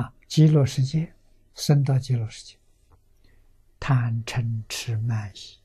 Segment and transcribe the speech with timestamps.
[0.00, 1.14] 啊，极乐世界，
[1.54, 2.56] 升到极乐世界，
[3.78, 5.58] 贪嗔痴慢疑、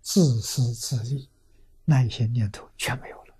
[0.00, 1.28] 自私自利
[1.84, 3.34] 那一些念头全没有了。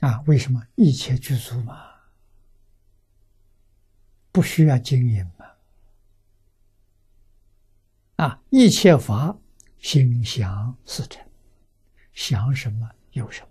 [0.00, 1.90] 啊，为什么一切具足嘛？
[4.30, 5.46] 不需要经营嘛？
[8.24, 9.36] 啊，一切法
[9.78, 11.25] 心想事成，
[12.28, 13.48] 想什么有什么。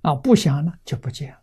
[0.00, 1.42] 啊，不想呢就不见了。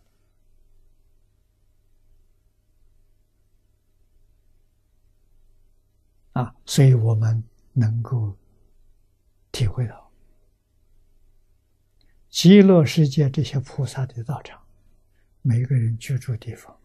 [6.41, 8.36] 啊，所以我们能够
[9.52, 10.12] 体会到。
[12.27, 14.60] 极乐世界这些菩萨的道场，
[15.44, 16.76] 每个人居住地方，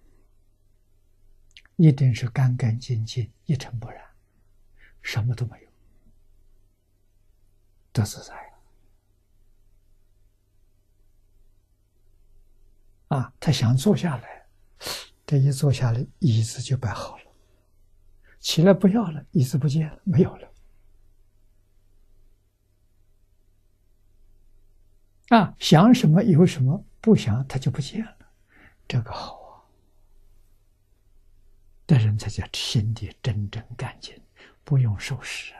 [1.76, 4.04] 一定是干干净净、一尘不染，
[5.00, 5.69] 什么都没有，
[8.00, 8.34] 都自在。
[13.08, 14.46] 啊，他想坐下来，
[15.26, 17.24] 这一坐下来，椅子就摆好了；
[18.38, 20.52] 起来不要了，椅子不见了，没有了。
[25.30, 28.16] 啊，想什么有什么，不想他就不见了，
[28.88, 29.50] 这个好啊。
[31.86, 34.20] 的人才叫心地真正干净，
[34.62, 35.59] 不用收拾啊，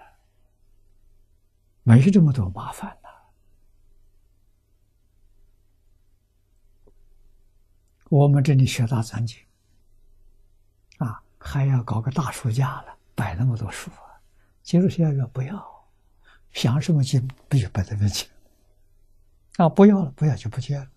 [1.90, 3.08] 没这么多麻烦呐。
[8.08, 9.36] 我们这里学大藏经，
[10.98, 14.22] 啊，还要搞个大书架了，摆那么多书啊。
[14.62, 15.90] 进入学院不要，
[16.52, 18.30] 想什么经不就摆在面前。
[19.56, 20.88] 啊，不要了，不要就不见了，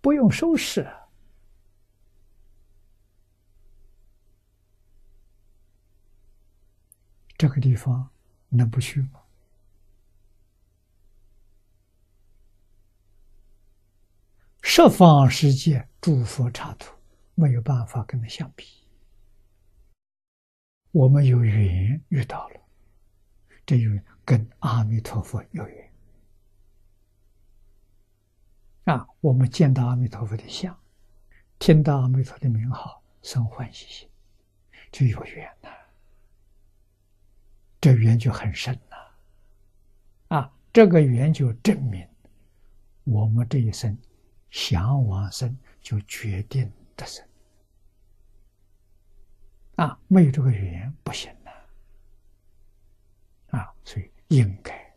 [0.00, 0.90] 不用收拾。
[7.36, 8.10] 这个地方
[8.48, 9.22] 能不去吗？
[14.62, 16.94] 十方世界诸佛刹土，
[17.34, 18.66] 没有办法跟他相比。
[20.90, 22.60] 我们有缘遇到了，
[23.64, 23.90] 这有
[24.24, 25.92] 跟阿弥陀佛有缘。
[28.84, 30.78] 啊，我们见到阿弥陀佛的像，
[31.58, 34.08] 听到阿弥陀的名号，生欢喜心，
[34.90, 35.70] 就有缘了。
[37.86, 38.96] 这缘就很深呐。
[40.36, 42.04] 啊，这个缘就证明
[43.04, 43.96] 我们这一生
[44.50, 47.24] 想往生就决定得生。
[49.76, 53.56] 啊，没有这个缘不行的。
[53.56, 54.92] 啊，所以应该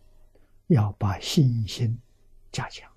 [0.65, 1.95] 要把信心
[2.51, 2.91] 加强。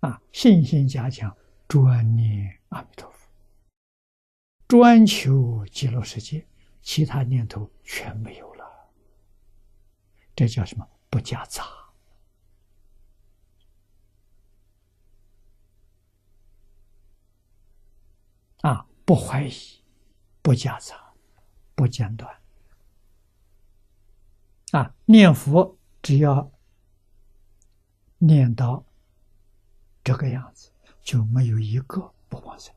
[0.00, 1.36] 啊，信心加强，
[1.68, 3.28] 专念阿弥陀佛，
[4.66, 6.46] 专求极乐世界，
[6.82, 8.64] 其他念头全没有了。
[10.34, 10.88] 这叫什么？
[11.10, 11.64] 不夹杂。
[18.62, 19.52] 啊，不怀疑，
[20.42, 21.12] 不夹杂，
[21.74, 22.42] 不间断。
[24.72, 26.50] 啊，念佛只要
[28.18, 28.84] 念到。
[30.04, 30.72] 这个样子
[31.02, 32.74] 就没有一个不往生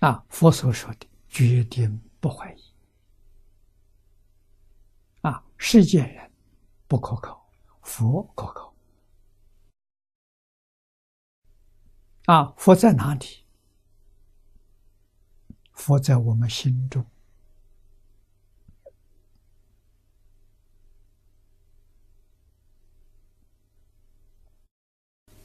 [0.00, 0.24] 啊！
[0.28, 2.62] 佛所说的决定不怀疑
[5.22, 5.42] 啊！
[5.56, 6.30] 世间人
[6.86, 7.48] 不可靠，
[7.82, 8.74] 佛可靠
[12.26, 12.52] 啊！
[12.58, 13.44] 佛在哪里？
[15.72, 17.04] 佛在我们心中。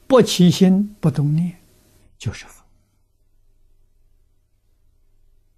[0.06, 1.58] 不起心不动念，
[2.18, 2.61] 就是佛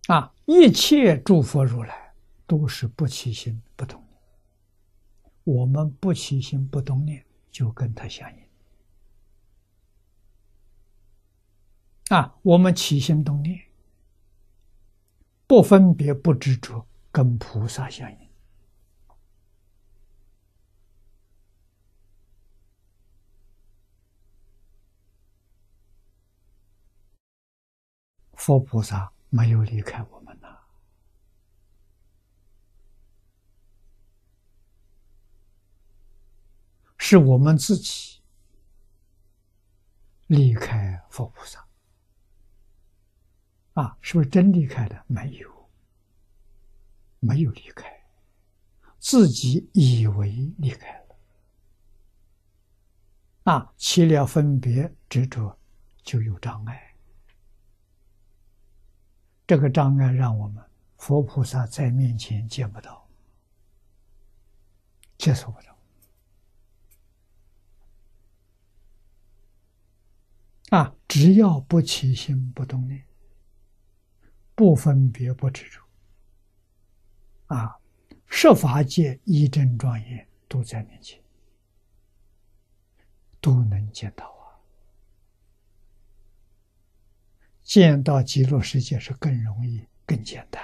[0.08, 0.34] 啊！
[0.44, 2.14] 一切诸佛如来
[2.46, 4.20] 都是不起心不动念。
[5.44, 8.44] 我们不起心不动念，就跟他相应
[12.16, 12.36] 啊！
[12.42, 13.58] 我们起心动念，
[15.46, 18.18] 不分别不执着，跟菩萨相应。
[28.34, 30.46] 佛菩萨没有离开我们呐，
[36.96, 38.20] 是我们自己
[40.28, 41.66] 离开佛菩萨
[43.72, 43.98] 啊！
[44.00, 45.04] 是不是真离开了？
[45.08, 45.68] 没有，
[47.18, 47.92] 没有离开，
[49.00, 51.16] 自己以为离开了
[53.52, 53.74] 啊！
[53.76, 55.58] 起了分别执着，
[56.04, 56.93] 就有障碍。
[59.46, 60.64] 这个障碍让我们
[60.96, 63.06] 佛菩萨在面前见不到，
[65.18, 65.74] 接受不到。
[70.70, 73.04] 啊，只要不起心不动念，
[74.54, 75.80] 不分别不执着，
[77.54, 77.78] 啊，
[78.26, 81.22] 设法界一真庄严都在面前，
[83.40, 84.43] 都能见到啊。
[87.74, 90.62] 见到极乐世界是更容易、更简单。